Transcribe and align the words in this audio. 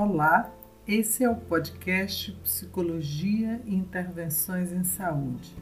Olá, 0.00 0.48
esse 0.86 1.24
é 1.24 1.28
o 1.28 1.34
podcast 1.34 2.30
Psicologia 2.44 3.60
e 3.64 3.74
Intervenções 3.74 4.70
em 4.70 4.84
Saúde, 4.84 5.52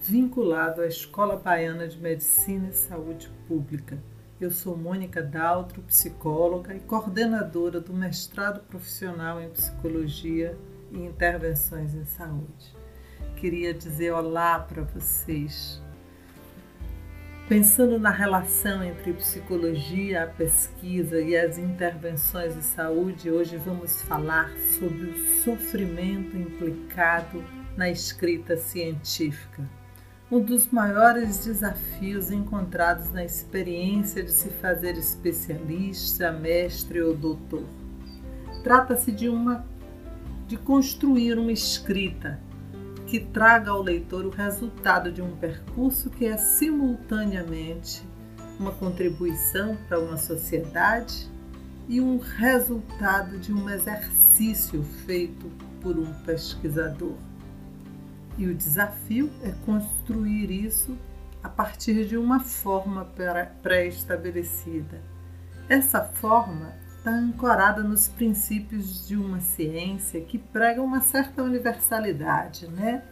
vinculado 0.00 0.80
à 0.80 0.86
Escola 0.86 1.36
Baiana 1.36 1.86
de 1.86 1.98
Medicina 1.98 2.70
e 2.70 2.72
Saúde 2.72 3.30
Pública. 3.46 4.02
Eu 4.40 4.50
sou 4.50 4.74
Mônica 4.74 5.22
Daltro, 5.22 5.82
psicóloga 5.82 6.74
e 6.74 6.80
coordenadora 6.80 7.78
do 7.78 7.92
mestrado 7.92 8.60
profissional 8.60 9.38
em 9.38 9.50
Psicologia 9.50 10.56
e 10.90 11.04
Intervenções 11.04 11.94
em 11.94 12.06
Saúde. 12.06 12.74
Queria 13.36 13.74
dizer 13.74 14.14
olá 14.14 14.60
para 14.60 14.80
vocês. 14.80 15.83
Pensando 17.46 17.98
na 17.98 18.08
relação 18.08 18.82
entre 18.82 19.12
psicologia, 19.12 20.24
a 20.24 20.26
pesquisa 20.26 21.20
e 21.20 21.36
as 21.36 21.58
intervenções 21.58 22.54
de 22.54 22.62
saúde, 22.62 23.30
hoje 23.30 23.58
vamos 23.58 24.00
falar 24.00 24.50
sobre 24.78 25.08
o 25.08 25.42
sofrimento 25.42 26.34
implicado 26.38 27.44
na 27.76 27.90
escrita 27.90 28.56
científica. 28.56 29.62
Um 30.32 30.40
dos 30.40 30.68
maiores 30.68 31.44
desafios 31.44 32.30
encontrados 32.30 33.12
na 33.12 33.22
experiência 33.22 34.22
de 34.22 34.32
se 34.32 34.48
fazer 34.48 34.96
especialista, 34.96 36.32
mestre 36.32 37.02
ou 37.02 37.14
doutor. 37.14 37.64
Trata-se 38.62 39.12
de 39.12 39.28
uma 39.28 39.66
de 40.48 40.56
construir 40.56 41.38
uma 41.38 41.52
escrita 41.52 42.40
que 43.14 43.20
traga 43.20 43.70
ao 43.70 43.80
leitor 43.80 44.26
o 44.26 44.28
resultado 44.28 45.12
de 45.12 45.22
um 45.22 45.36
percurso 45.36 46.10
que 46.10 46.26
é 46.26 46.36
simultaneamente 46.36 48.02
uma 48.58 48.72
contribuição 48.72 49.78
para 49.88 50.00
uma 50.00 50.16
sociedade 50.16 51.30
e 51.88 52.00
um 52.00 52.18
resultado 52.18 53.38
de 53.38 53.52
um 53.52 53.70
exercício 53.70 54.82
feito 55.06 55.48
por 55.80 55.96
um 55.96 56.12
pesquisador. 56.24 57.14
E 58.36 58.48
o 58.48 58.54
desafio 58.56 59.30
é 59.44 59.52
construir 59.64 60.50
isso 60.50 60.98
a 61.40 61.48
partir 61.48 62.08
de 62.08 62.16
uma 62.16 62.40
forma 62.40 63.06
pré-estabelecida. 63.62 65.00
Essa 65.68 66.02
forma 66.02 66.72
está 67.04 67.10
ancorada 67.10 67.82
nos 67.82 68.08
princípios 68.08 69.06
de 69.06 69.14
uma 69.14 69.38
ciência 69.38 70.22
que 70.22 70.38
prega 70.38 70.80
uma 70.80 71.02
certa 71.02 71.42
universalidade, 71.42 72.66
né? 72.66 73.04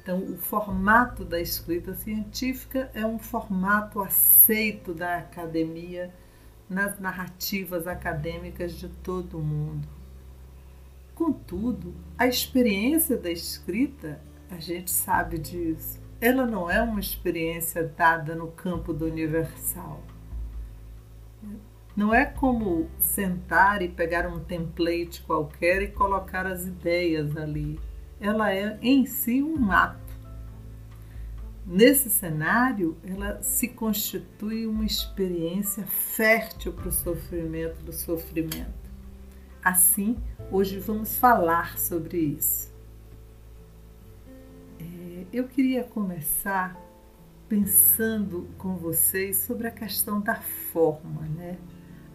Então, 0.00 0.18
o 0.20 0.38
formato 0.38 1.24
da 1.24 1.40
escrita 1.40 1.94
científica 1.94 2.88
é 2.94 3.04
um 3.04 3.18
formato 3.18 4.00
aceito 4.00 4.94
da 4.94 5.16
academia 5.16 6.14
nas 6.70 7.00
narrativas 7.00 7.88
acadêmicas 7.88 8.74
de 8.74 8.88
todo 8.88 9.38
o 9.38 9.42
mundo. 9.42 9.88
Contudo, 11.12 11.92
a 12.16 12.28
experiência 12.28 13.16
da 13.16 13.32
escrita, 13.32 14.20
a 14.48 14.60
gente 14.60 14.92
sabe 14.92 15.38
disso, 15.38 16.00
ela 16.20 16.46
não 16.46 16.70
é 16.70 16.80
uma 16.80 17.00
experiência 17.00 17.82
dada 17.82 18.36
no 18.36 18.46
campo 18.52 18.92
do 18.92 19.06
universal. 19.06 20.04
Não 21.98 22.14
é 22.14 22.24
como 22.24 22.88
sentar 23.00 23.82
e 23.82 23.88
pegar 23.88 24.28
um 24.28 24.38
template 24.38 25.20
qualquer 25.22 25.82
e 25.82 25.88
colocar 25.88 26.46
as 26.46 26.64
ideias 26.64 27.36
ali. 27.36 27.76
Ela 28.20 28.54
é 28.54 28.78
em 28.80 29.04
si 29.04 29.42
um 29.42 29.72
ato. 29.72 30.14
Nesse 31.66 32.08
cenário, 32.08 32.96
ela 33.02 33.42
se 33.42 33.66
constitui 33.66 34.64
uma 34.64 34.84
experiência 34.84 35.84
fértil 35.88 36.72
para 36.72 36.86
o 36.86 36.92
sofrimento 36.92 37.82
do 37.82 37.92
sofrimento. 37.92 38.88
Assim, 39.60 40.16
hoje 40.52 40.78
vamos 40.78 41.18
falar 41.18 41.76
sobre 41.80 42.16
isso. 42.16 42.72
É, 44.78 45.24
eu 45.32 45.48
queria 45.48 45.82
começar 45.82 46.80
pensando 47.48 48.48
com 48.56 48.76
vocês 48.76 49.38
sobre 49.38 49.66
a 49.66 49.72
questão 49.72 50.20
da 50.20 50.36
forma, 50.36 51.22
né? 51.34 51.58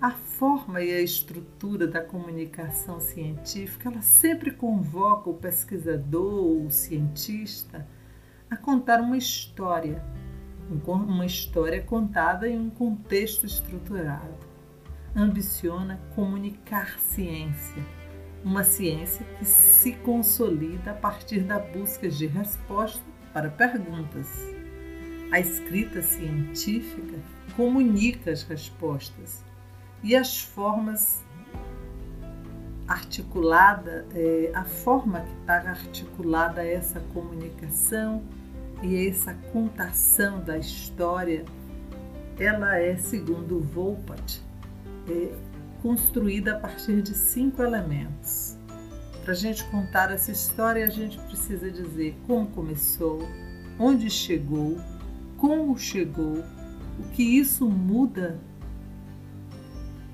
A 0.03 0.12
forma 0.12 0.81
e 0.81 0.91
a 0.91 1.00
estrutura 1.00 1.88
da 1.88 2.02
comunicação 2.02 3.00
científica, 3.00 3.88
ela 3.88 4.02
sempre 4.02 4.52
convoca 4.52 5.30
o 5.30 5.34
pesquisador 5.34 6.44
ou 6.44 6.66
o 6.66 6.69
cientista 6.69 7.88
a 8.52 8.58
contar 8.58 9.00
uma 9.00 9.16
história, 9.16 10.03
uma 10.86 11.25
história 11.25 11.81
contada 11.81 12.50
em 12.50 12.59
um 12.59 12.69
contexto 12.69 13.46
estruturado. 13.46 14.46
Ambiciona 15.16 16.02
comunicar 16.13 17.00
ciência, 17.00 17.81
uma 18.44 18.66
ciência 18.66 19.25
que 19.40 19.46
se 19.46 19.94
consolida 19.94 20.92
a 20.92 20.96
partir 20.96 21.46
da 21.46 21.59
busca 21.59 22.09
de 22.09 22.25
respostas 22.25 23.02
para 23.34 23.50
perguntas. 23.50 24.28
A 25.31 25.40
escrita 25.40 26.02
científica 26.02 27.18
comunica 27.56 28.31
as 28.31 28.44
respostas 28.44 29.42
e 30.03 30.16
as 30.16 30.41
formas 30.41 31.24
articulada, 32.88 34.06
é, 34.14 34.52
a 34.53 34.66
forma 34.66 35.22
que 35.22 35.34
está 35.40 35.56
articulada 35.69 36.64
essa 36.64 37.00
comunicação 37.14 38.22
e 38.81 39.08
essa 39.08 39.34
contação 39.53 40.42
da 40.42 40.58
história, 40.58 41.46
ela 42.38 42.78
é, 42.78 42.97
segundo 42.97 43.62
Volpat, 43.62 44.42
é, 45.09 45.34
construída 45.81 46.56
a 46.56 46.59
partir 46.59 47.02
de 47.02 47.16
cinco 47.16 47.63
elementos. 47.63 48.58
Para 49.24 49.31
a 49.31 49.36
gente 49.36 49.63
contar 49.66 50.12
essa 50.12 50.31
história, 50.31 50.86
a 50.86 50.90
gente 50.90 51.18
precisa 51.19 51.72
dizer 51.72 52.18
como 52.28 52.47
começou, 52.47 53.25
onde 53.80 54.09
chegou, 54.09 54.78
como 55.38 55.78
chegou, 55.78 56.44
o 57.00 57.03
que 57.13 57.24
isso 57.24 57.69
muda 57.69 58.38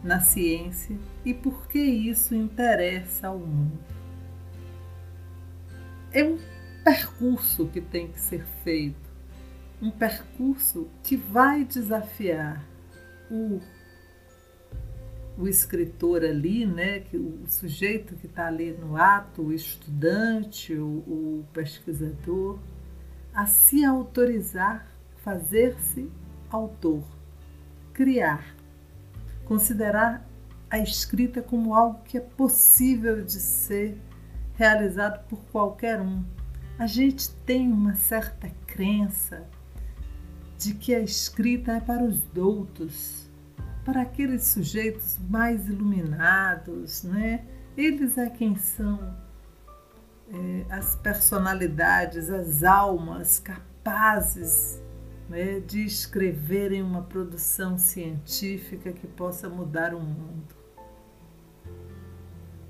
na 0.03 0.19
ciência 0.19 0.97
e 1.25 1.33
por 1.33 1.67
que 1.67 1.79
isso 1.79 2.33
interessa 2.33 3.27
ao 3.27 3.39
mundo. 3.39 3.79
É 6.11 6.23
um 6.23 6.37
percurso 6.83 7.67
que 7.67 7.81
tem 7.81 8.07
que 8.07 8.19
ser 8.19 8.45
feito, 8.63 9.09
um 9.81 9.91
percurso 9.91 10.87
que 11.03 11.15
vai 11.15 11.63
desafiar 11.63 12.65
o, 13.29 13.59
o 15.37 15.47
escritor 15.47 16.23
ali, 16.23 16.65
né, 16.65 17.01
que 17.01 17.17
o 17.17 17.43
sujeito 17.47 18.15
que 18.15 18.25
está 18.25 18.47
ali 18.47 18.71
no 18.71 18.97
ato, 18.97 19.43
o 19.43 19.53
estudante, 19.53 20.73
o, 20.73 20.87
o 20.87 21.45
pesquisador, 21.53 22.57
a 23.33 23.45
se 23.45 23.85
autorizar, 23.85 24.87
fazer-se 25.23 26.09
autor, 26.49 27.03
criar 27.93 28.58
considerar 29.49 30.29
a 30.69 30.77
escrita 30.77 31.41
como 31.41 31.73
algo 31.73 32.03
que 32.03 32.19
é 32.19 32.21
possível 32.21 33.25
de 33.25 33.39
ser 33.39 33.99
realizado 34.53 35.27
por 35.27 35.39
qualquer 35.51 35.99
um. 35.99 36.23
A 36.77 36.85
gente 36.85 37.31
tem 37.47 37.67
uma 37.67 37.95
certa 37.95 38.47
crença 38.67 39.43
de 40.55 40.75
que 40.75 40.93
a 40.93 40.99
escrita 40.99 41.71
é 41.71 41.79
para 41.79 42.03
os 42.03 42.21
doutos, 42.21 43.27
para 43.83 44.01
aqueles 44.01 44.43
sujeitos 44.43 45.17
mais 45.27 45.67
iluminados, 45.67 47.01
né? 47.01 47.43
Eles 47.75 48.19
é 48.19 48.29
quem 48.29 48.55
são 48.55 49.17
é, 50.31 50.65
as 50.69 50.95
personalidades, 50.97 52.29
as 52.29 52.63
almas 52.63 53.39
capazes 53.39 54.79
né, 55.29 55.59
de 55.59 55.85
escreverem 55.85 56.81
uma 56.81 57.03
produção 57.03 57.77
científica 57.77 58.91
que 58.91 59.05
possa 59.05 59.47
mudar 59.47 59.93
o 59.93 59.99
mundo. 59.99 60.55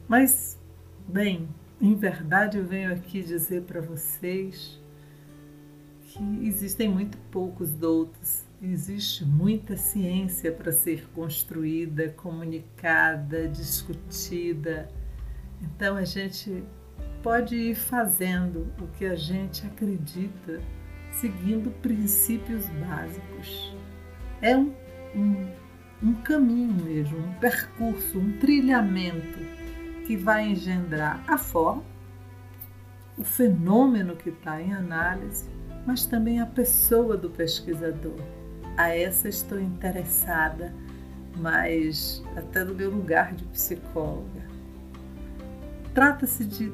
Mas, 0.07 0.59
bem, 1.07 1.47
em 1.79 1.95
verdade 1.95 2.57
eu 2.57 2.65
venho 2.65 2.91
aqui 2.94 3.23
dizer 3.23 3.61
para 3.63 3.79
vocês 3.79 4.79
que 6.03 6.45
existem 6.45 6.89
muito 6.89 7.17
poucos 7.31 7.71
doutos, 7.71 8.44
existe 8.61 9.23
muita 9.23 9.77
ciência 9.77 10.51
para 10.51 10.71
ser 10.71 11.07
construída, 11.13 12.09
comunicada, 12.09 13.47
discutida. 13.47 14.89
Então 15.61 15.95
a 15.95 16.03
gente 16.03 16.63
pode 17.21 17.56
ir 17.56 17.75
fazendo 17.75 18.67
o 18.81 18.88
que 18.88 19.06
a 19.06 19.15
gente 19.15 19.65
acredita 19.65 20.59
seguindo 21.19 21.69
princípios 21.81 22.66
básicos. 22.69 23.75
É 24.42 24.56
um, 24.56 24.74
um, 25.16 25.48
um 26.01 26.13
caminho 26.16 26.74
mesmo, 26.83 27.18
um 27.19 27.33
percurso, 27.33 28.18
um 28.18 28.38
trilhamento 28.39 29.39
que 30.06 30.16
vai 30.16 30.48
engendrar 30.48 31.24
a 31.27 31.38
forma, 31.38 31.83
o 33.18 33.24
fenômeno 33.24 34.16
que 34.16 34.30
está 34.30 34.62
em 34.62 34.74
análise, 34.74 35.50
mas 35.86 36.06
também 36.06 36.39
a 36.39 36.45
pessoa 36.45 37.18
do 37.18 37.30
pesquisador. 37.30 38.19
A 38.77 38.95
essa 38.95 39.27
estou 39.27 39.60
interessada, 39.60 40.74
mas 41.38 42.24
até 42.36 42.63
do 42.63 42.74
meu 42.74 42.89
lugar 42.89 43.33
de 43.33 43.44
psicóloga. 43.45 44.48
trata-se 45.94 46.45
de, 46.45 46.71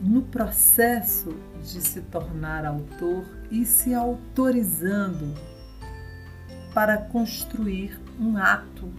no 0.00 0.22
processo 0.22 1.36
de 1.62 1.80
se 1.80 2.00
tornar 2.02 2.64
autor 2.64 3.24
e 3.50 3.64
se 3.64 3.94
autorizando 3.94 5.34
para 6.72 6.98
construir 6.98 7.98
um 8.18 8.36
ato 8.36 8.92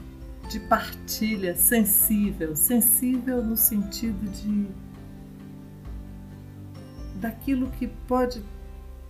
de 0.50 0.60
partilha 0.60 1.56
sensível, 1.56 2.56
sensível 2.56 3.44
no 3.44 3.58
sentido 3.58 4.30
de 4.32 4.68
daquilo 7.20 7.72
que 7.72 7.88
pode 7.88 8.44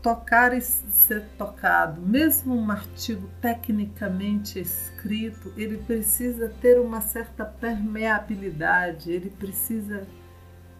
tocar 0.01 0.55
e 0.55 0.61
ser 0.61 1.23
tocado. 1.37 1.99
Mesmo 1.99 2.55
um 2.55 2.71
artigo 2.71 3.27
tecnicamente 3.41 4.59
escrito, 4.59 5.51
ele 5.57 5.79
precisa 5.79 6.47
ter 6.61 6.79
uma 6.79 7.01
certa 7.01 7.43
permeabilidade, 7.43 9.11
ele 9.11 9.31
precisa 9.31 10.07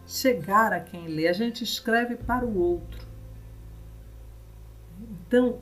chegar 0.06 0.72
a 0.72 0.80
quem 0.80 1.08
lê. 1.08 1.26
A 1.26 1.32
gente 1.32 1.64
escreve 1.64 2.14
para 2.14 2.46
o 2.46 2.56
outro. 2.56 3.05
Então, 5.26 5.58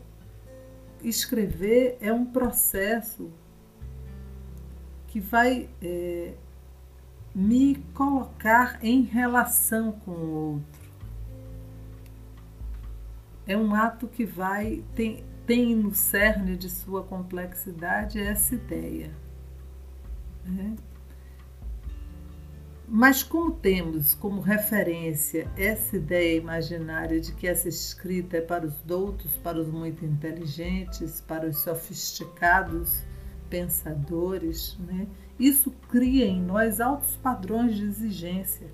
escrever 1.02 1.96
é 2.00 2.12
um 2.12 2.24
processo 2.24 3.30
que 5.08 5.20
vai 5.20 5.68
é, 5.80 6.34
me 7.34 7.76
colocar 7.94 8.78
em 8.82 9.02
relação 9.02 9.92
com 9.92 10.10
o 10.10 10.30
outro 10.54 10.84
é 13.46 13.56
um 13.56 13.74
ato 13.74 14.08
que 14.08 14.24
vai 14.24 14.82
tem, 14.94 15.24
tem 15.46 15.74
no 15.74 15.94
cerne 15.94 16.56
de 16.56 16.70
sua 16.70 17.02
complexidade 17.02 18.18
essa 18.18 18.54
ideia. 18.54 19.10
Né? 20.44 20.74
Mas 22.86 23.22
como 23.22 23.50
temos 23.50 24.14
como 24.14 24.40
referência 24.40 25.50
essa 25.56 25.96
ideia 25.96 26.36
imaginária 26.36 27.18
de 27.18 27.32
que 27.32 27.46
essa 27.46 27.68
escrita 27.68 28.36
é 28.36 28.40
para 28.40 28.66
os 28.66 28.74
doutos, 28.82 29.36
para 29.36 29.58
os 29.58 29.68
muito 29.68 30.04
inteligentes, 30.04 31.20
para 31.20 31.48
os 31.48 31.58
sofisticados 31.58 33.02
pensadores, 33.48 34.76
né? 34.80 35.06
isso 35.38 35.70
cria 35.88 36.26
em 36.26 36.42
nós 36.42 36.80
altos 36.80 37.16
padrões 37.16 37.76
de 37.76 37.84
exigência. 37.84 38.66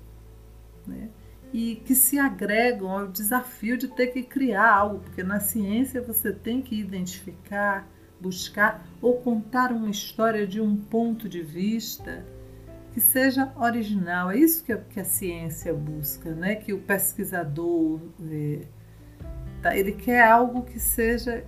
Né? 0.85 1.09
e 1.53 1.75
que 1.75 1.93
se 1.93 2.17
agregam 2.17 2.89
ao 2.89 3.07
desafio 3.07 3.77
de 3.77 3.87
ter 3.87 4.07
que 4.07 4.23
criar 4.23 4.73
algo, 4.73 4.99
porque 4.99 5.23
na 5.23 5.39
ciência 5.39 6.01
você 6.01 6.31
tem 6.31 6.61
que 6.61 6.79
identificar, 6.79 7.87
buscar 8.19 8.87
ou 9.01 9.19
contar 9.19 9.71
uma 9.71 9.89
história 9.89 10.47
de 10.47 10.61
um 10.61 10.75
ponto 10.77 11.27
de 11.27 11.41
vista 11.41 12.25
que 12.93 12.99
seja 12.99 13.51
original. 13.55 14.31
É 14.31 14.37
isso 14.37 14.63
que 14.63 14.71
a, 14.71 14.77
que 14.77 14.99
a 14.99 15.05
ciência 15.05 15.73
busca, 15.73 16.33
né? 16.33 16.55
Que 16.55 16.73
o 16.73 16.79
pesquisador 16.79 17.99
é, 18.29 18.61
tá? 19.61 19.75
ele 19.75 19.93
quer 19.93 20.23
algo 20.27 20.63
que 20.63 20.79
seja 20.79 21.45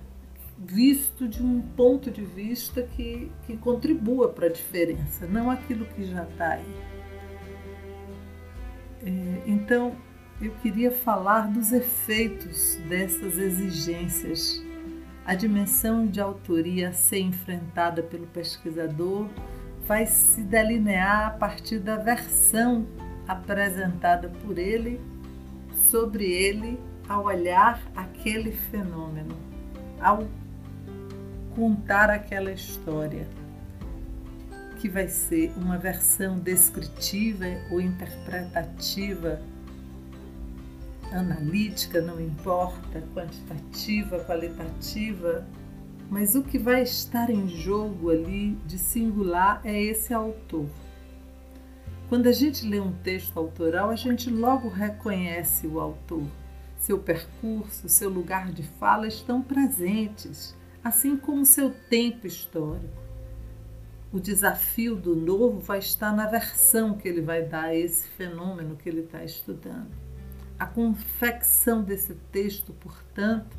visto 0.58 1.28
de 1.28 1.44
um 1.44 1.62
ponto 1.62 2.10
de 2.10 2.24
vista 2.24 2.84
que, 2.84 3.32
que 3.46 3.58
contribua 3.58 4.30
para 4.30 4.46
a 4.46 4.50
diferença, 4.50 5.28
não 5.28 5.50
aquilo 5.50 5.86
que 5.86 6.06
já 6.06 6.24
está 6.24 6.54
aí. 6.54 6.76
É, 9.06 9.42
então, 9.46 9.96
eu 10.42 10.52
queria 10.62 10.92
falar 10.92 11.52
dos 11.52 11.72
efeitos 11.72 12.78
dessas 12.88 13.38
exigências. 13.38 14.64
A 15.26 15.36
dimensão 15.36 16.06
de 16.06 16.20
autoria 16.20 16.90
a 16.90 16.94
ser 16.94 17.20
enfrentada 17.20 18.04
pelo 18.04 18.28
pesquisador 18.28 19.28
vai 19.86 20.06
se 20.06 20.42
delinear 20.42 21.28
a 21.28 21.32
partir 21.32 21.80
da 21.80 21.98
versão 21.98 22.88
apresentada 23.28 24.30
por 24.30 24.58
ele 24.58 25.00
sobre 25.90 26.32
ele 26.32 26.80
ao 27.08 27.26
olhar 27.26 27.82
aquele 27.96 28.52
fenômeno, 28.52 29.36
ao 30.00 30.28
contar 31.56 32.10
aquela 32.10 32.52
história 32.52 33.28
que 34.80 34.90
vai 34.90 35.08
ser 35.08 35.54
uma 35.56 35.78
versão 35.78 36.40
descritiva 36.40 37.46
ou 37.72 37.80
interpretativa, 37.80 39.40
analítica, 41.12 42.02
não 42.02 42.20
importa, 42.20 43.02
quantitativa, 43.14 44.20
qualitativa, 44.26 45.46
mas 46.14 46.36
o 46.36 46.44
que 46.44 46.60
vai 46.60 46.84
estar 46.84 47.32
em 47.32 47.48
jogo 47.48 48.12
ali 48.12 48.56
de 48.68 48.78
singular 48.78 49.60
é 49.64 49.82
esse 49.82 50.14
autor. 50.14 50.68
Quando 52.08 52.28
a 52.28 52.32
gente 52.32 52.68
lê 52.68 52.80
um 52.80 52.94
texto 52.94 53.36
autoral, 53.36 53.90
a 53.90 53.96
gente 53.96 54.30
logo 54.30 54.70
reconhece 54.70 55.66
o 55.66 55.80
autor. 55.80 56.24
Seu 56.78 57.00
percurso, 57.00 57.90
seu 57.90 58.10
lugar 58.10 58.52
de 58.52 58.62
fala 58.62 59.08
estão 59.08 59.42
presentes, 59.42 60.56
assim 60.84 61.18
como 61.18 61.46
seu 61.46 61.74
tempo 61.90 62.28
histórico 62.28 63.04
o 64.14 64.20
desafio 64.20 64.96
do 64.96 65.16
novo 65.16 65.60
vai 65.60 65.80
estar 65.80 66.16
na 66.16 66.28
versão 66.28 66.96
que 66.96 67.08
ele 67.08 67.20
vai 67.20 67.42
dar 67.42 67.64
a 67.64 67.76
esse 67.76 68.08
fenômeno 68.10 68.76
que 68.76 68.88
ele 68.88 69.02
está 69.02 69.24
estudando. 69.24 69.90
A 70.60 70.68
confecção 70.68 71.82
desse 71.82 72.14
texto, 72.32 72.74
portanto, 72.74 73.58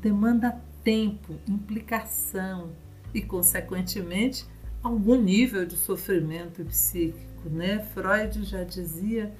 demanda 0.00 0.62
tempo, 0.86 1.34
implicação 1.48 2.70
e, 3.12 3.20
consequentemente, 3.20 4.46
algum 4.80 5.20
nível 5.20 5.66
de 5.66 5.76
sofrimento 5.76 6.64
psíquico. 6.64 7.50
Né? 7.50 7.80
Freud 7.92 8.44
já 8.44 8.62
dizia 8.62 9.34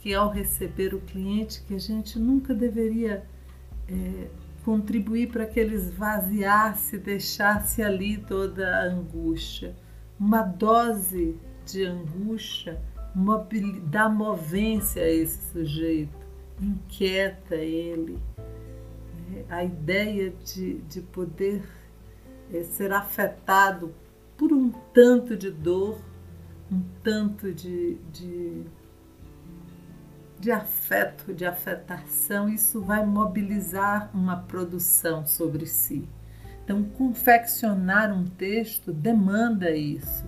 que 0.00 0.12
ao 0.12 0.28
receber 0.28 0.92
o 0.92 1.00
cliente 1.00 1.62
que 1.62 1.74
a 1.74 1.78
gente 1.78 2.18
nunca 2.18 2.52
deveria 2.52 3.24
é, 3.88 4.28
contribuir 4.62 5.30
para 5.30 5.46
que 5.46 5.58
ele 5.58 5.76
esvaziasse, 5.76 6.98
deixasse 6.98 7.82
ali 7.82 8.18
toda 8.18 8.68
a 8.68 8.84
angústia 8.84 9.74
uma 10.20 10.42
dose 10.42 11.38
de 11.64 11.86
angústia 11.86 12.78
dá 13.86 14.08
movência 14.08 15.02
a 15.02 15.08
esse 15.08 15.50
sujeito, 15.52 16.26
inquieta 16.60 17.56
ele. 17.56 18.18
A 19.48 19.64
ideia 19.64 20.30
de, 20.30 20.78
de 20.82 21.00
poder 21.00 21.62
é, 22.52 22.62
ser 22.62 22.92
afetado 22.92 23.94
por 24.36 24.52
um 24.52 24.70
tanto 24.92 25.36
de 25.36 25.50
dor, 25.50 25.98
um 26.70 26.82
tanto 27.02 27.52
de, 27.52 27.94
de, 28.12 28.62
de 30.38 30.50
afeto, 30.50 31.32
de 31.32 31.44
afetação, 31.44 32.48
isso 32.48 32.80
vai 32.80 33.04
mobilizar 33.06 34.10
uma 34.12 34.36
produção 34.36 35.24
sobre 35.26 35.66
si. 35.66 36.08
Então, 36.64 36.84
confeccionar 36.84 38.12
um 38.12 38.24
texto 38.24 38.92
demanda 38.92 39.70
isso, 39.70 40.24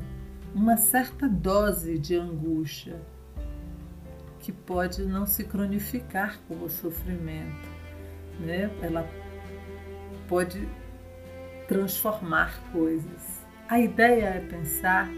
uma 0.54 0.76
certa 0.76 1.28
dose 1.28 1.98
de 1.98 2.16
angústia, 2.16 3.00
que 4.40 4.52
pode 4.52 5.04
não 5.04 5.26
se 5.26 5.42
cronificar 5.44 6.38
com 6.46 6.62
o 6.62 6.68
sofrimento, 6.68 7.73
né? 8.40 8.70
ela 8.82 9.08
pode 10.28 10.68
transformar 11.68 12.60
coisas. 12.72 13.44
A 13.68 13.80
ideia 13.80 14.26
é 14.26 14.40
pensar 14.40 15.08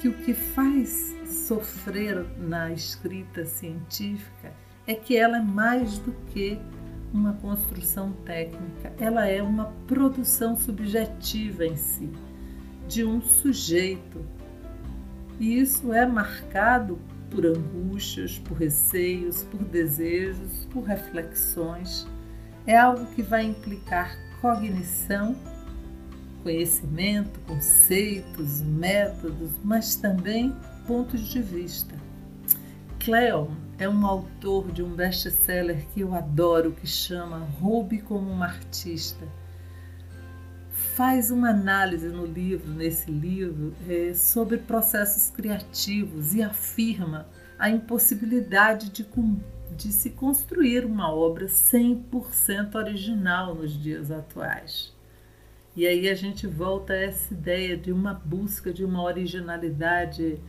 que 0.00 0.08
o 0.08 0.12
que 0.12 0.34
faz 0.34 1.14
sofrer 1.26 2.24
na 2.38 2.72
escrita 2.72 3.44
científica 3.44 4.52
é 4.86 4.94
que 4.94 5.16
ela 5.16 5.38
é 5.38 5.42
mais 5.42 5.98
do 5.98 6.12
que 6.32 6.60
uma 7.12 7.32
construção 7.34 8.12
técnica, 8.24 8.92
ela 8.98 9.26
é 9.26 9.42
uma 9.42 9.72
produção 9.86 10.56
subjetiva 10.56 11.64
em 11.64 11.76
si, 11.76 12.10
de 12.86 13.04
um 13.04 13.20
sujeito. 13.22 14.24
E 15.40 15.58
isso 15.60 15.92
é 15.92 16.06
marcado 16.06 16.98
por 17.30 17.44
angústias, 17.46 18.38
por 18.38 18.56
receios, 18.56 19.42
por 19.44 19.62
desejos, 19.64 20.66
por 20.70 20.84
reflexões. 20.84 22.06
É 22.66 22.76
algo 22.76 23.06
que 23.06 23.22
vai 23.22 23.44
implicar 23.44 24.18
cognição, 24.40 25.36
conhecimento, 26.42 27.38
conceitos, 27.40 28.60
métodos, 28.62 29.52
mas 29.62 29.94
também 29.94 30.54
pontos 30.86 31.20
de 31.28 31.40
vista. 31.40 31.94
Cleon 32.98 33.48
é 33.78 33.88
um 33.88 34.06
autor 34.06 34.72
de 34.72 34.82
um 34.82 34.94
best-seller 34.94 35.86
que 35.94 36.00
eu 36.00 36.14
adoro, 36.14 36.72
que 36.72 36.86
chama 36.86 37.38
Roube 37.60 38.00
como 38.00 38.30
uma 38.30 38.46
Artista. 38.46 39.26
Faz 40.70 41.30
uma 41.30 41.50
análise 41.50 42.08
no 42.08 42.24
livro, 42.26 42.72
nesse 42.72 43.10
livro, 43.10 43.74
é, 43.88 44.14
sobre 44.14 44.58
processos 44.58 45.30
criativos 45.30 46.34
e 46.34 46.42
afirma 46.42 47.28
a 47.58 47.70
impossibilidade 47.70 48.90
de, 48.90 49.04
de 49.76 49.92
se 49.92 50.10
construir 50.10 50.84
uma 50.84 51.12
obra 51.12 51.46
100% 51.46 52.74
original 52.74 53.54
nos 53.54 53.72
dias 53.72 54.10
atuais. 54.10 54.94
E 55.76 55.86
aí 55.86 56.08
a 56.08 56.14
gente 56.14 56.46
volta 56.46 56.94
a 56.94 56.96
essa 56.96 57.34
ideia 57.34 57.76
de 57.76 57.92
uma 57.92 58.14
busca 58.14 58.72
de 58.72 58.82
uma 58.82 59.02
originalidade 59.02 60.40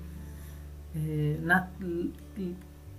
é, 0.95 1.37
na, 1.41 1.69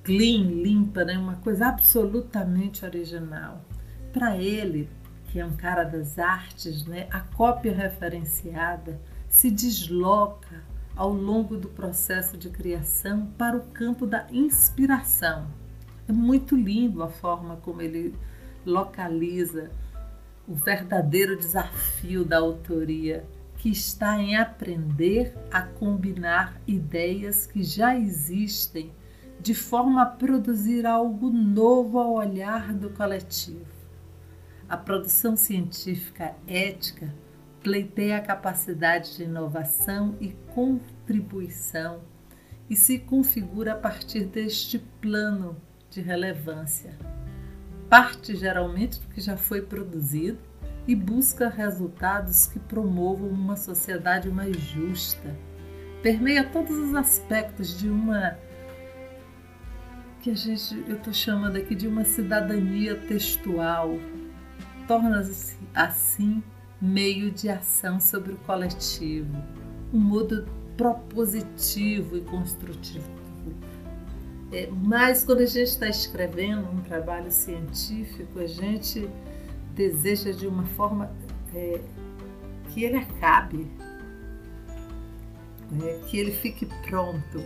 clean, 0.05 0.43
limpa, 0.43 1.05
né? 1.05 1.19
uma 1.19 1.37
coisa 1.37 1.69
absolutamente 1.69 2.85
original. 2.85 3.65
Para 4.13 4.37
ele, 4.37 4.89
que 5.29 5.41
é 5.41 5.45
um 5.45 5.57
cara 5.57 5.85
das 5.85 6.19
artes, 6.19 6.85
né? 6.87 7.07
a 7.11 7.21
cópia 7.21 7.75
referenciada 7.75 9.01
se 9.29 9.51
desloca 9.51 10.63
ao 10.95 11.13
longo 11.13 11.57
do 11.57 11.69
processo 11.69 12.37
de 12.37 12.51
criação 12.51 13.27
para 13.39 13.57
o 13.57 13.67
campo 13.69 14.07
da 14.07 14.27
inspiração. 14.31 15.47
É 16.09 16.13
muito 16.13 16.57
lindo 16.57 17.03
a 17.03 17.09
forma 17.09 17.57
como 17.57 17.83
ele 17.83 18.15
localiza 18.65 19.71
o 20.47 20.55
verdadeiro 20.55 21.37
desafio 21.37 22.25
da 22.25 22.39
autoria, 22.39 23.29
que 23.59 23.69
está 23.69 24.19
em 24.19 24.37
aprender 24.37 25.35
a 25.51 25.63
combinar 25.63 26.59
ideias 26.67 27.47
que 27.47 27.63
já 27.63 27.99
existem 27.99 28.91
de 29.39 29.55
forma 29.55 30.03
a 30.03 30.07
produzir 30.07 30.87
algo 30.87 31.29
novo 31.29 31.99
ao 31.99 32.15
olhar 32.15 32.73
do 32.73 32.89
coletivo. 32.91 33.67
A 34.69 34.77
produção 34.77 35.37
científica 35.37 36.35
ética 36.47 37.15
pleiteia 37.63 38.17
a 38.17 38.23
capacidade 38.23 39.17
de 39.17 39.25
inovação 39.25 40.17
e 40.21 40.31
contribuição 40.55 42.01
e 42.71 42.77
se 42.77 42.99
configura 42.99 43.73
a 43.73 43.77
partir 43.77 44.25
deste 44.25 44.79
plano 45.01 45.57
de 45.99 46.03
relevância. 46.03 46.97
Parte 47.89 48.37
geralmente 48.37 49.01
do 49.01 49.09
que 49.09 49.21
já 49.21 49.37
foi 49.37 49.63
produzido 49.63 50.39
e 50.87 50.95
busca 50.95 51.49
resultados 51.49 52.47
que 52.47 52.59
promovam 52.59 53.29
uma 53.29 53.57
sociedade 53.57 54.31
mais 54.31 54.57
justa. 54.57 55.37
Permeia 56.03 56.45
todos 56.45 56.77
os 56.77 56.95
aspectos 56.95 57.77
de 57.77 57.89
uma 57.89 58.39
que 60.21 60.31
a 60.31 60.35
gente 60.35 60.85
eu 60.89 60.97
estou 60.97 61.13
chamando 61.13 61.57
aqui 61.57 61.75
de 61.75 61.89
uma 61.89 62.05
cidadania 62.05 62.95
textual. 62.95 63.99
Torna-se 64.87 65.57
assim 65.75 66.43
meio 66.81 67.31
de 67.31 67.49
ação 67.49 68.01
sobre 68.01 68.33
o 68.33 68.37
coletivo, 68.39 69.37
um 69.93 69.99
modo 69.99 70.47
propositivo 70.77 72.17
e 72.17 72.21
construtivo. 72.21 73.18
É, 74.51 74.69
mas 74.71 75.25
quando 75.25 75.41
a 75.41 75.47
gente 75.47 75.69
está 75.69 75.89
escrevendo 75.89 76.69
um 76.71 76.81
trabalho 76.81 77.31
científico, 77.31 78.39
a 78.39 78.47
gente 78.47 79.09
deseja 79.75 80.33
de 80.33 80.47
uma 80.47 80.65
forma 80.65 81.11
é, 81.55 81.81
que 82.71 82.85
ele 82.85 82.97
acabe, 82.97 83.67
é, 85.83 86.01
que 86.09 86.17
ele 86.19 86.33
fique 86.33 86.67
pronto. 86.87 87.43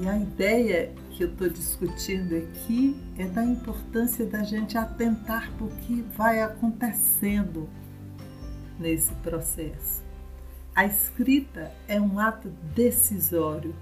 E 0.00 0.08
a 0.08 0.18
ideia 0.18 0.92
que 1.10 1.22
eu 1.22 1.28
estou 1.28 1.48
discutindo 1.48 2.36
aqui 2.36 3.00
é 3.16 3.26
da 3.26 3.44
importância 3.44 4.26
da 4.26 4.42
gente 4.42 4.76
atentar 4.76 5.50
para 5.52 5.66
o 5.66 5.70
que 5.70 6.02
vai 6.16 6.42
acontecendo 6.42 7.68
nesse 8.78 9.12
processo. 9.16 10.02
A 10.74 10.84
escrita 10.84 11.70
é 11.86 12.00
um 12.00 12.18
ato 12.18 12.48
decisório, 12.74 13.74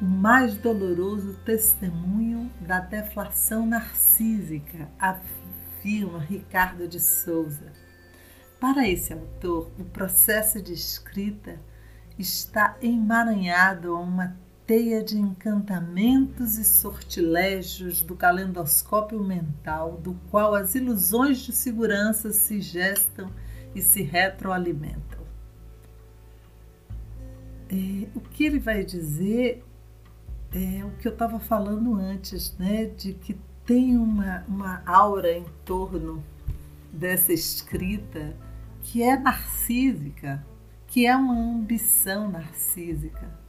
o 0.00 0.04
mais 0.04 0.56
doloroso 0.56 1.34
testemunho 1.44 2.50
da 2.60 2.80
deflação 2.80 3.66
narcísica, 3.66 4.88
afirma 4.98 6.18
Ricardo 6.18 6.86
de 6.86 7.00
Souza. 7.00 7.72
Para 8.60 8.88
esse 8.88 9.12
autor, 9.12 9.70
o 9.78 9.84
processo 9.84 10.60
de 10.60 10.72
escrita 10.72 11.58
está 12.18 12.76
emaranhado 12.82 13.94
a 13.94 14.00
uma 14.00 14.36
teia 14.66 15.02
de 15.02 15.16
encantamentos 15.16 16.58
e 16.58 16.64
sortilégios 16.64 18.02
do 18.02 18.16
calendoscópio 18.16 19.22
mental, 19.22 19.98
do 19.98 20.14
qual 20.30 20.54
as 20.54 20.74
ilusões 20.74 21.38
de 21.38 21.52
segurança 21.52 22.32
se 22.32 22.60
gestam 22.60 23.30
e 23.74 23.80
se 23.80 24.02
retroalimentam. 24.02 25.24
É, 27.68 28.08
o 28.14 28.20
que 28.20 28.44
ele 28.44 28.58
vai 28.58 28.84
dizer 28.84 29.64
é 30.52 30.84
o 30.84 30.90
que 30.92 31.08
eu 31.08 31.12
estava 31.12 31.38
falando 31.38 31.94
antes, 31.94 32.56
né? 32.58 32.86
De 32.86 33.12
que 33.12 33.38
tem 33.64 33.96
uma, 33.96 34.44
uma 34.48 34.82
aura 34.86 35.32
em 35.32 35.44
torno 35.64 36.22
dessa 36.92 37.32
escrita 37.32 38.36
que 38.80 39.02
é 39.02 39.18
narcísica, 39.18 40.44
que 40.86 41.06
é 41.06 41.16
uma 41.16 41.34
ambição 41.34 42.30
narcísica 42.30 43.46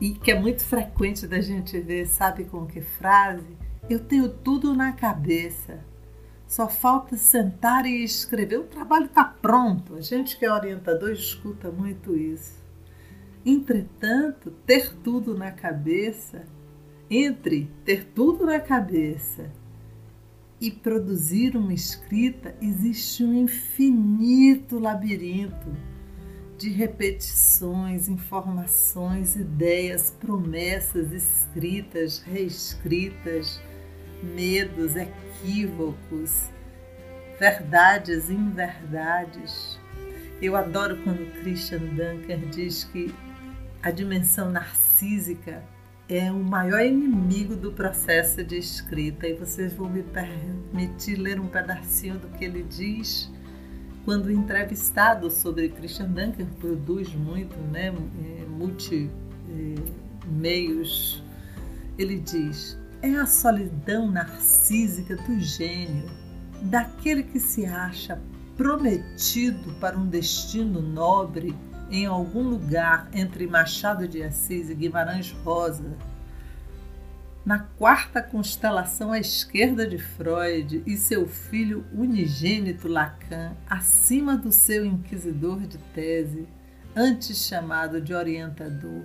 e 0.00 0.12
que 0.12 0.30
é 0.30 0.38
muito 0.38 0.64
frequente 0.64 1.26
da 1.26 1.40
gente 1.40 1.78
ver, 1.80 2.06
sabe 2.06 2.44
com 2.44 2.66
que 2.66 2.80
frase? 2.80 3.56
Eu 3.88 4.00
tenho 4.00 4.28
tudo 4.28 4.74
na 4.74 4.92
cabeça, 4.92 5.84
só 6.46 6.68
falta 6.68 7.16
sentar 7.16 7.84
e 7.86 8.04
escrever. 8.04 8.58
O 8.58 8.64
trabalho 8.64 9.06
está 9.06 9.24
pronto. 9.24 9.96
A 9.96 10.00
gente 10.00 10.38
que 10.38 10.44
é 10.44 10.52
orientador 10.52 11.10
escuta 11.10 11.70
muito 11.70 12.16
isso. 12.16 12.63
Entretanto, 13.44 14.50
ter 14.66 14.94
tudo 15.02 15.36
na 15.36 15.50
cabeça, 15.50 16.46
entre 17.10 17.70
ter 17.84 18.04
tudo 18.14 18.46
na 18.46 18.58
cabeça 18.58 19.50
e 20.60 20.70
produzir 20.70 21.56
uma 21.56 21.74
escrita, 21.74 22.54
existe 22.60 23.22
um 23.22 23.34
infinito 23.34 24.78
labirinto 24.78 25.68
de 26.56 26.70
repetições, 26.70 28.08
informações, 28.08 29.36
ideias, 29.36 30.10
promessas 30.10 31.12
escritas, 31.12 32.20
reescritas 32.20 33.60
medos, 34.24 34.96
equívocos, 34.96 36.48
verdades, 37.38 38.30
inverdades. 38.30 39.78
Eu 40.40 40.56
adoro 40.56 40.96
quando 41.02 41.30
Christian 41.40 41.78
Dunker 41.78 42.38
diz 42.50 42.84
que 42.84 43.14
a 43.84 43.90
dimensão 43.90 44.50
narcísica 44.50 45.62
é 46.08 46.32
o 46.32 46.42
maior 46.42 46.80
inimigo 46.80 47.54
do 47.54 47.70
processo 47.70 48.42
de 48.42 48.56
escrita. 48.56 49.28
E 49.28 49.34
vocês 49.34 49.74
vão 49.74 49.90
me 49.90 50.02
permitir 50.02 51.16
ler 51.16 51.38
um 51.38 51.46
pedacinho 51.46 52.18
do 52.18 52.26
que 52.28 52.46
ele 52.46 52.62
diz 52.62 53.30
quando 54.06 54.32
entrevistado 54.32 55.30
sobre 55.30 55.68
Christian 55.68 56.06
Dunker, 56.06 56.46
produz 56.58 57.14
muito, 57.14 57.56
né, 57.70 57.88
é, 57.88 58.46
multi 58.46 59.10
é, 59.50 59.74
meios. 60.30 61.22
Ele 61.98 62.18
diz: 62.20 62.78
é 63.02 63.14
a 63.16 63.26
solidão 63.26 64.10
narcísica 64.10 65.14
do 65.14 65.38
gênio, 65.38 66.08
daquele 66.62 67.22
que 67.22 67.38
se 67.38 67.66
acha 67.66 68.18
prometido 68.56 69.74
para 69.74 69.98
um 69.98 70.06
destino 70.06 70.80
nobre 70.80 71.54
em 71.94 72.06
algum 72.06 72.42
lugar 72.42 73.08
entre 73.12 73.46
Machado 73.46 74.08
de 74.08 74.20
Assis 74.20 74.68
e 74.68 74.74
Guimarães 74.74 75.30
Rosa. 75.30 75.96
Na 77.46 77.60
quarta 77.60 78.20
constelação 78.20 79.12
à 79.12 79.20
esquerda 79.20 79.86
de 79.86 79.96
Freud 79.96 80.82
e 80.84 80.96
seu 80.96 81.28
filho 81.28 81.86
unigênito 81.92 82.88
Lacan, 82.88 83.54
acima 83.70 84.36
do 84.36 84.50
seu 84.50 84.84
inquisidor 84.84 85.60
de 85.60 85.78
tese, 85.94 86.48
antes 86.96 87.46
chamado 87.46 88.00
de 88.00 88.12
orientador, 88.12 89.04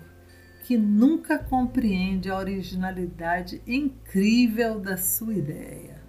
que 0.63 0.75
nunca 0.75 1.37
compreende 1.37 2.31
a 2.31 2.37
originalidade 2.37 3.61
incrível 3.67 4.79
da 4.79 4.97
sua 4.97 5.35
ideia. 5.35 6.01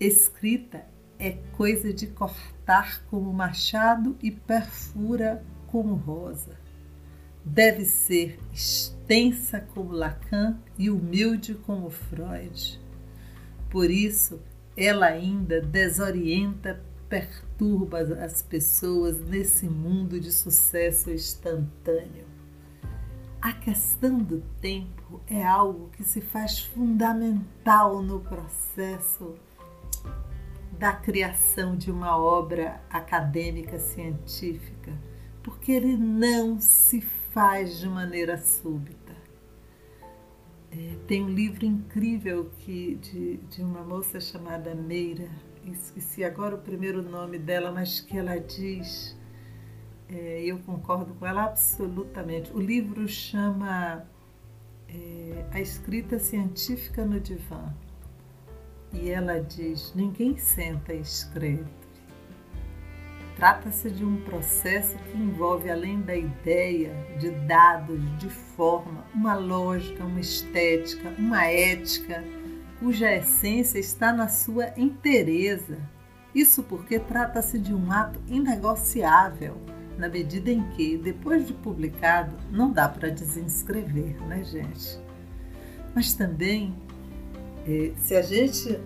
Escrita 0.00 0.86
é 1.18 1.32
coisa 1.56 1.92
de 1.92 2.06
cortar 2.06 3.02
como 3.10 3.32
machado 3.32 4.16
e 4.22 4.30
perfura 4.30 5.44
como 5.66 5.94
rosa. 5.94 6.56
Deve 7.44 7.84
ser 7.84 8.38
extensa 8.52 9.60
como 9.60 9.92
Lacan 9.92 10.58
e 10.76 10.90
humilde 10.90 11.54
como 11.54 11.90
Freud. 11.90 12.80
Por 13.70 13.90
isso, 13.90 14.40
ela 14.76 15.06
ainda 15.06 15.60
desorienta, 15.60 16.82
perturba 17.08 18.00
as 18.24 18.42
pessoas 18.42 19.20
nesse 19.20 19.68
mundo 19.68 20.18
de 20.18 20.32
sucesso 20.32 21.10
instantâneo. 21.10 22.26
A 23.40 23.52
questão 23.52 24.18
do 24.18 24.40
tempo 24.60 25.20
é 25.28 25.44
algo 25.44 25.88
que 25.90 26.02
se 26.02 26.20
faz 26.20 26.58
fundamental 26.58 28.02
no 28.02 28.18
processo 28.18 29.36
da 30.78 30.92
criação 30.92 31.76
de 31.76 31.90
uma 31.90 32.16
obra 32.18 32.80
acadêmica 32.90 33.78
científica, 33.78 34.92
porque 35.42 35.72
ele 35.72 35.96
não 35.96 36.60
se 36.60 37.00
faz 37.00 37.78
de 37.78 37.88
maneira 37.88 38.36
súbita. 38.38 39.14
É, 40.70 40.96
tem 41.06 41.22
um 41.24 41.30
livro 41.30 41.64
incrível 41.64 42.50
que, 42.58 42.96
de, 42.96 43.36
de 43.36 43.62
uma 43.62 43.82
moça 43.82 44.20
chamada 44.20 44.74
Meira, 44.74 45.28
esqueci 45.64 46.22
agora 46.22 46.54
o 46.54 46.58
primeiro 46.58 47.02
nome 47.02 47.38
dela, 47.38 47.72
mas 47.72 48.00
que 48.00 48.16
ela 48.18 48.38
diz 48.38 49.16
é, 50.08 50.42
eu 50.44 50.58
concordo 50.60 51.14
com 51.14 51.26
ela 51.26 51.44
absolutamente. 51.44 52.52
O 52.52 52.60
livro 52.60 53.08
chama 53.08 54.06
é, 54.88 55.46
a 55.50 55.60
escrita 55.60 56.18
científica 56.18 57.04
no 57.04 57.18
divã. 57.18 57.74
E 58.92 59.10
ela 59.10 59.40
diz: 59.40 59.92
ninguém 59.94 60.36
senta 60.36 60.92
e 60.92 61.00
escreve. 61.00 61.64
Trata-se 63.36 63.90
de 63.90 64.02
um 64.02 64.16
processo 64.22 64.96
que 64.96 65.18
envolve, 65.18 65.68
além 65.68 66.00
da 66.00 66.16
ideia, 66.16 66.94
de 67.18 67.30
dados, 67.30 68.00
de 68.18 68.30
forma, 68.30 69.04
uma 69.14 69.34
lógica, 69.34 70.02
uma 70.04 70.20
estética, 70.20 71.12
uma 71.18 71.44
ética, 71.44 72.24
cuja 72.78 73.14
essência 73.14 73.78
está 73.78 74.10
na 74.10 74.26
sua 74.26 74.72
inteireza. 74.78 75.76
Isso 76.34 76.62
porque 76.62 76.98
trata-se 76.98 77.58
de 77.58 77.74
um 77.74 77.92
ato 77.92 78.18
inegociável, 78.26 79.56
na 79.98 80.08
medida 80.08 80.50
em 80.50 80.62
que, 80.70 80.96
depois 80.96 81.46
de 81.46 81.52
publicado, 81.52 82.36
não 82.50 82.72
dá 82.72 82.88
para 82.88 83.10
desinscrever, 83.10 84.18
né, 84.26 84.44
gente? 84.44 84.98
Mas 85.94 86.14
também, 86.14 86.74
se 87.98 88.14
a 88.14 88.22
gente 88.22 88.78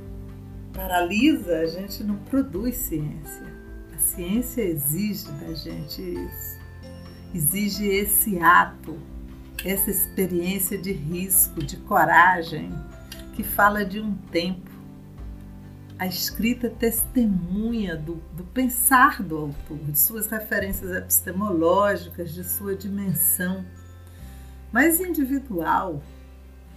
paralisa, 0.73 1.59
a 1.59 1.67
gente 1.67 2.03
não 2.03 2.17
produz 2.17 2.77
ciência 2.77 3.61
ciência 4.01 4.63
exige 4.63 5.31
da 5.33 5.55
gente 5.55 6.03
isso. 6.03 6.59
Exige 7.35 7.87
esse 7.87 8.39
ato, 8.41 8.99
essa 9.65 9.91
experiência 9.91 10.77
de 10.77 10.93
risco, 10.93 11.63
de 11.63 11.77
coragem, 11.77 12.73
que 13.35 13.43
fala 13.45 13.85
de 13.85 14.01
um 14.01 14.15
tempo. 14.33 14.69
A 15.99 16.07
escrita 16.07 16.69
testemunha 16.69 17.95
do, 17.95 18.15
do 18.35 18.43
pensar 18.43 19.23
do 19.23 19.37
autor, 19.37 19.79
de 19.79 19.99
suas 19.99 20.27
referências 20.27 20.91
epistemológicas, 20.91 22.33
de 22.33 22.43
sua 22.43 22.75
dimensão 22.75 23.65
mais 24.73 24.99
individual, 25.01 26.03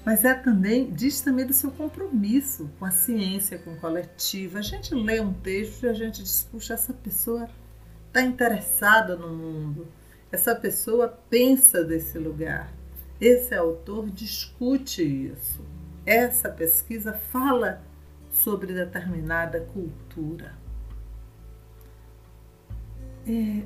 mas 0.06 0.26
é 0.26 0.34
também 0.34 0.92
diz 0.92 1.22
também 1.22 1.46
do 1.46 1.54
seu 1.54 1.72
compromisso 1.72 2.70
com 2.78 2.86
a 2.86 2.92
ciência, 2.92 3.58
com 3.58 3.74
o 3.74 3.80
coletivo. 3.80 4.58
A 4.58 4.62
gente 4.62 4.94
lê 4.94 5.20
um 5.20 5.34
texto 5.34 5.84
e 5.84 5.90
a 5.90 5.94
gente 5.94 6.22
diz, 6.22 6.44
puxa, 6.52 6.74
essa 6.74 6.94
pessoa 6.94 7.50
está 8.08 8.22
interessada 8.22 9.16
no 9.16 9.30
mundo, 9.30 9.88
essa 10.32 10.54
pessoa 10.56 11.08
pensa 11.30 11.84
desse 11.84 12.20
lugar, 12.20 12.72
esse 13.20 13.56
autor 13.56 14.10
discute 14.10 15.04
isso, 15.04 15.66
essa 16.06 16.50
pesquisa 16.50 17.14
fala 17.14 17.82
sobre 18.30 18.74
determinada 18.74 19.62
cultura. 19.62 20.54
É, 23.26 23.64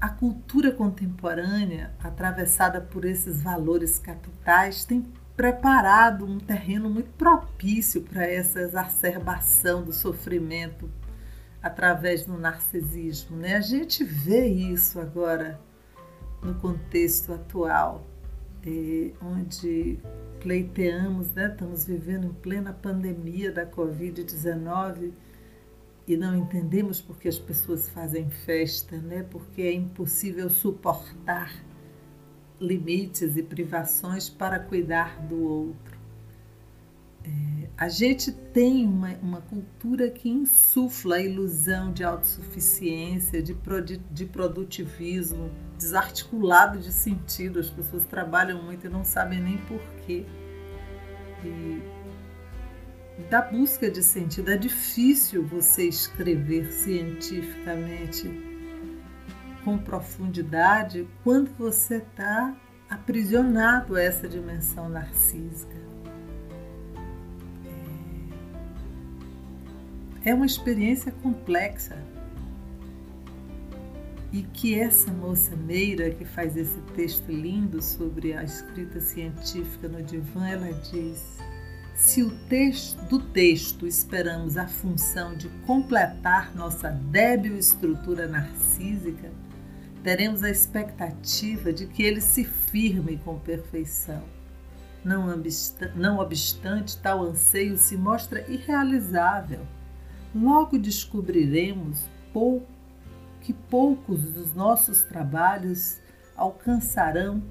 a 0.00 0.08
cultura 0.08 0.70
contemporânea, 0.70 1.94
atravessada 2.02 2.80
por 2.80 3.04
esses 3.04 3.40
valores 3.40 3.98
capitais, 3.98 4.84
tem 4.84 5.02
preparado 5.36 6.26
um 6.26 6.38
terreno 6.38 6.90
muito 6.90 7.10
propício 7.12 8.02
para 8.02 8.26
essa 8.26 8.60
exacerbação 8.60 9.82
do 9.82 9.92
sofrimento 9.92 10.90
através 11.62 12.24
do 12.24 12.36
narcisismo. 12.36 13.36
Né? 13.36 13.56
A 13.56 13.60
gente 13.60 14.04
vê 14.04 14.46
isso 14.46 15.00
agora 15.00 15.60
no 16.42 16.54
contexto 16.56 17.32
atual, 17.32 18.06
eh, 18.66 19.12
onde 19.22 19.98
pleiteamos, 20.40 21.30
né? 21.30 21.46
estamos 21.46 21.84
vivendo 21.84 22.26
em 22.26 22.32
plena 22.32 22.72
pandemia 22.72 23.52
da 23.52 23.64
Covid-19 23.64 25.12
e 26.06 26.16
não 26.16 26.36
entendemos 26.36 27.00
por 27.00 27.16
que 27.16 27.28
as 27.28 27.38
pessoas 27.38 27.88
fazem 27.88 28.28
festa, 28.28 28.96
né? 28.98 29.24
porque 29.30 29.62
é 29.62 29.72
impossível 29.72 30.50
suportar 30.50 31.52
limites 32.62 33.36
e 33.36 33.42
privações 33.42 34.28
para 34.28 34.58
cuidar 34.58 35.20
do 35.26 35.42
outro. 35.42 35.98
É, 37.24 37.68
a 37.76 37.88
gente 37.88 38.32
tem 38.32 38.84
uma, 38.86 39.10
uma, 39.22 39.40
cultura 39.42 40.10
que 40.10 40.28
insufla 40.28 41.16
a 41.16 41.20
ilusão 41.20 41.92
de 41.92 42.02
autossuficiência, 42.02 43.42
de, 43.42 43.56
de 44.10 44.26
produtivismo, 44.26 45.50
desarticulado 45.78 46.78
de 46.78 46.92
sentido. 46.92 47.60
As 47.60 47.70
pessoas 47.70 48.04
trabalham 48.04 48.62
muito 48.62 48.86
e 48.86 48.90
não 48.90 49.04
sabem 49.04 49.40
nem 49.40 49.58
porquê. 49.58 50.26
E 51.44 51.80
da 53.30 53.42
busca 53.42 53.90
de 53.90 54.02
sentido, 54.02 54.50
é 54.50 54.56
difícil 54.56 55.44
você 55.44 55.88
escrever 55.88 56.72
cientificamente 56.72 58.51
com 59.64 59.78
profundidade 59.78 61.08
quando 61.22 61.50
você 61.56 61.96
está 61.96 62.54
aprisionado 62.88 63.96
a 63.96 64.02
essa 64.02 64.28
dimensão 64.28 64.88
narcísica. 64.88 65.76
É, 70.24 70.30
é 70.30 70.34
uma 70.34 70.46
experiência 70.46 71.10
complexa 71.22 71.96
e 74.32 74.42
que 74.42 74.78
essa 74.78 75.12
moça 75.12 75.54
Meira, 75.54 76.10
que 76.10 76.24
faz 76.24 76.56
esse 76.56 76.80
texto 76.94 77.30
lindo 77.30 77.82
sobre 77.82 78.32
a 78.32 78.42
escrita 78.42 78.98
científica 79.00 79.88
no 79.88 80.02
divã, 80.02 80.48
ela 80.48 80.72
diz: 80.90 81.38
se 81.94 82.22
o 82.22 82.30
texto 82.48 82.98
do 83.08 83.20
texto 83.20 83.86
esperamos 83.86 84.56
a 84.56 84.66
função 84.66 85.36
de 85.36 85.48
completar 85.66 86.54
nossa 86.54 86.90
débil 86.90 87.58
estrutura 87.58 88.26
narcísica, 88.26 89.30
teremos 90.02 90.42
a 90.42 90.50
expectativa 90.50 91.72
de 91.72 91.86
que 91.86 92.02
ele 92.02 92.20
se 92.20 92.44
firme 92.44 93.18
com 93.18 93.38
perfeição. 93.38 94.22
Não, 95.04 95.32
obstante, 95.32 95.96
não 95.96 96.18
obstante, 96.18 96.98
tal 96.98 97.22
anseio 97.22 97.76
se 97.76 97.96
mostra 97.96 98.44
irrealizável. 98.50 99.66
Logo 100.34 100.78
descobriremos 100.78 102.04
pou, 102.32 102.66
que 103.40 103.52
poucos 103.52 104.22
dos 104.32 104.54
nossos 104.54 105.02
trabalhos 105.02 106.00
alcançarão 106.36 107.42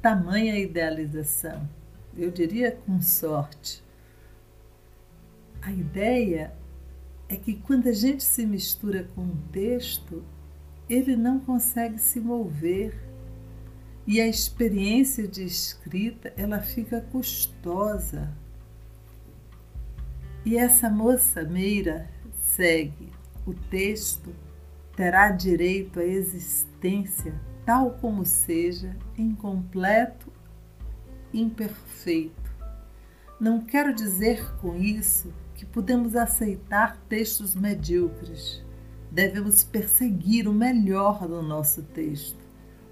tamanha 0.00 0.58
idealização. 0.58 1.68
Eu 2.16 2.30
diria 2.30 2.72
com 2.72 3.00
sorte. 3.00 3.82
A 5.60 5.72
ideia 5.72 6.52
é 7.28 7.36
que 7.36 7.54
quando 7.54 7.88
a 7.88 7.92
gente 7.92 8.22
se 8.22 8.46
mistura 8.46 9.08
com 9.14 9.22
um 9.22 9.36
texto, 9.50 10.22
ele 10.88 11.16
não 11.16 11.38
consegue 11.38 11.98
se 11.98 12.20
mover 12.20 12.94
e 14.06 14.20
a 14.20 14.26
experiência 14.26 15.28
de 15.28 15.44
escrita 15.44 16.32
ela 16.36 16.60
fica 16.60 17.00
custosa. 17.00 18.32
E 20.44 20.56
essa 20.56 20.88
moça 20.88 21.42
Meira 21.42 22.08
segue 22.40 23.12
o 23.46 23.52
texto 23.52 24.34
terá 24.96 25.30
direito 25.30 26.00
à 26.00 26.04
existência 26.04 27.38
tal 27.68 27.90
como 28.00 28.24
seja, 28.24 28.96
incompleto, 29.16 30.32
imperfeito. 31.34 32.50
Não 33.38 33.60
quero 33.60 33.94
dizer 33.94 34.56
com 34.56 34.74
isso 34.74 35.34
que 35.54 35.66
podemos 35.66 36.16
aceitar 36.16 36.96
textos 37.10 37.54
medíocres 37.54 38.64
devemos 39.10 39.62
perseguir 39.64 40.48
o 40.48 40.52
melhor 40.52 41.26
do 41.26 41.42
nosso 41.42 41.82
texto, 41.82 42.38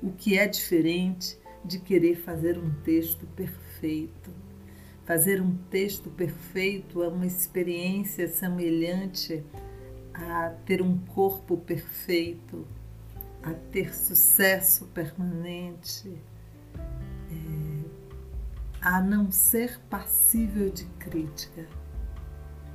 o 0.03 0.11
que 0.11 0.39
é 0.39 0.47
diferente 0.47 1.39
de 1.65 1.79
querer 1.79 2.17
fazer 2.17 2.59
um 2.59 2.71
texto 2.83 3.27
perfeito. 3.35 4.31
Fazer 5.05 5.41
um 5.41 5.57
texto 5.71 6.11
perfeito 6.11 7.03
é 7.03 7.09
uma 7.09 7.27
experiência 7.27 8.29
semelhante 8.29 9.45
a 10.13 10.51
ter 10.65 10.83
um 10.83 10.99
corpo 10.99 11.57
perfeito, 11.57 12.67
a 13.43 13.53
ter 13.53 13.95
sucesso 13.95 14.87
permanente, 14.87 16.11
é, 17.31 17.91
a 18.81 19.01
não 19.01 19.31
ser 19.31 19.79
passível 19.91 20.71
de 20.71 20.85
crítica. 20.99 21.67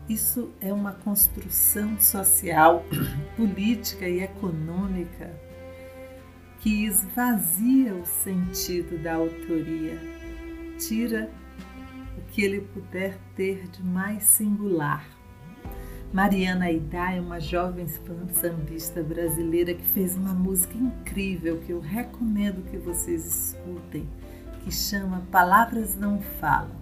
Isso 0.10 0.52
é 0.60 0.74
uma 0.74 0.92
construção 0.92 2.00
social, 2.00 2.84
política 3.38 4.08
e 4.08 4.22
econômica 4.22 5.32
que 6.60 6.86
esvazia 6.86 7.96
o 7.96 8.06
sentido 8.06 9.02
da 9.02 9.16
autoria, 9.16 10.00
tira 10.78 11.30
o 12.18 12.22
que 12.32 12.44
ele 12.44 12.62
puder 12.62 13.18
ter 13.36 13.68
de 13.68 13.84
mais 13.84 14.24
singular. 14.24 15.04
Mariana 16.14 16.66
Aidá 16.66 17.14
é 17.14 17.22
uma 17.22 17.40
jovem 17.40 17.88
sambista 17.88 19.02
brasileira 19.02 19.74
que 19.74 19.86
fez 19.86 20.16
uma 20.16 20.34
música 20.34 20.78
incrível 20.78 21.60
que 21.66 21.72
eu 21.72 21.80
recomendo 21.80 22.70
que 22.70 22.78
vocês 22.78 23.26
escutem, 23.26 24.08
que 24.64 24.72
chama 24.72 25.24
Palavras 25.32 25.96
Não 25.96 26.22
Falam 26.22 26.81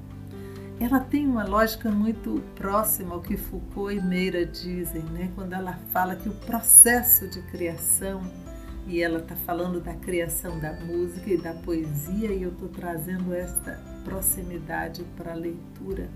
ela 0.80 1.00
tem 1.00 1.28
uma 1.28 1.44
lógica 1.44 1.92
muito 1.92 2.42
próxima 2.56 3.14
ao 3.14 3.22
que 3.22 3.36
Foucault 3.36 3.94
e 3.94 4.02
Meira 4.02 4.46
dizem, 4.46 5.04
né? 5.04 5.30
quando 5.36 5.54
ela 5.54 5.74
fala 5.92 6.16
que 6.16 6.30
o 6.30 6.34
processo 6.34 7.28
de 7.28 7.42
criação 7.44 8.22
e 8.88 9.04
ela 9.04 9.20
está 9.20 9.36
falando 9.36 9.80
da 9.80 9.94
criação 9.94 10.60
da 10.60 10.74
música 10.74 11.30
e 11.30 11.38
da 11.38 11.54
poesia, 11.54 12.32
e 12.32 12.42
eu 12.42 12.52
estou 12.52 12.70
trazendo 12.70 13.34
esta 13.34 13.74
proximidade 14.04 15.04
para 15.16 15.34
a 15.34 15.36
leitura 15.36 16.10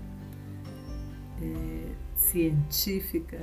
é, 1.40 1.92
científica. 2.16 3.38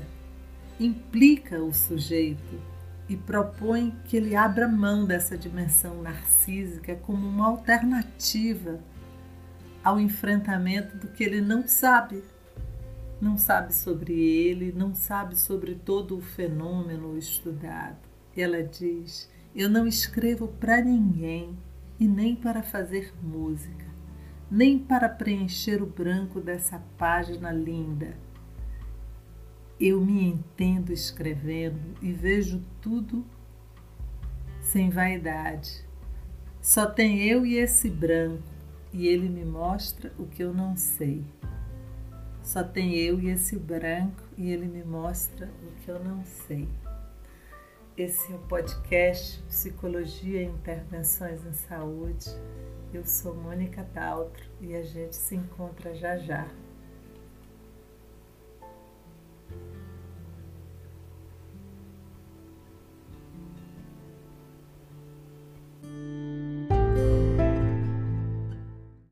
Implica 0.77 1.63
o 1.63 1.73
sujeito 1.73 2.59
e 3.07 3.15
propõe 3.15 3.95
que 4.05 4.17
ele 4.17 4.35
abra 4.35 4.67
mão 4.67 5.05
dessa 5.05 5.37
dimensão 5.37 6.01
narcísica 6.01 6.95
como 6.95 7.25
uma 7.25 7.47
alternativa 7.47 8.79
ao 9.83 9.99
enfrentamento 9.99 10.97
do 10.97 11.07
que 11.07 11.23
ele 11.23 11.41
não 11.41 11.67
sabe. 11.67 12.23
Não 13.19 13.37
sabe 13.37 13.73
sobre 13.73 14.13
ele, 14.13 14.71
não 14.71 14.95
sabe 14.95 15.37
sobre 15.37 15.75
todo 15.75 16.17
o 16.17 16.21
fenômeno 16.21 17.17
estudado 17.17 18.11
ela 18.39 18.63
diz: 18.63 19.29
Eu 19.55 19.69
não 19.69 19.87
escrevo 19.87 20.47
para 20.47 20.81
ninguém 20.81 21.57
e 21.99 22.07
nem 22.07 22.35
para 22.35 22.63
fazer 22.63 23.13
música, 23.21 23.85
nem 24.49 24.79
para 24.79 25.09
preencher 25.09 25.81
o 25.81 25.85
branco 25.85 26.39
dessa 26.39 26.81
página 26.97 27.51
linda. 27.51 28.15
Eu 29.79 29.99
me 29.99 30.23
entendo 30.23 30.93
escrevendo 30.93 31.97
e 32.01 32.11
vejo 32.11 32.61
tudo 32.79 33.25
sem 34.61 34.89
vaidade. 34.89 35.83
Só 36.61 36.85
tem 36.85 37.23
eu 37.23 37.43
e 37.43 37.55
esse 37.55 37.89
branco, 37.89 38.43
e 38.93 39.07
ele 39.07 39.29
me 39.29 39.45
mostra 39.45 40.11
o 40.17 40.25
que 40.25 40.43
eu 40.43 40.53
não 40.53 40.75
sei. 40.75 41.23
Só 42.43 42.63
tem 42.63 42.95
eu 42.95 43.19
e 43.19 43.29
esse 43.29 43.57
branco 43.57 44.23
e 44.37 44.49
ele 44.51 44.67
me 44.67 44.83
mostra 44.83 45.49
o 45.63 45.71
que 45.81 45.89
eu 45.89 46.03
não 46.03 46.23
sei. 46.25 46.67
Esse 47.97 48.31
é 48.31 48.35
o 48.35 48.39
podcast 48.39 49.41
Psicologia 49.43 50.41
e 50.41 50.45
Intervenções 50.45 51.45
em 51.45 51.53
Saúde. 51.53 52.29
Eu 52.93 53.05
sou 53.05 53.35
Mônica 53.35 53.83
Daltro 53.93 54.43
e 54.59 54.75
a 54.75 54.81
gente 54.81 55.15
se 55.15 55.35
encontra 55.35 55.93
já 55.93 56.17
já. 56.17 56.47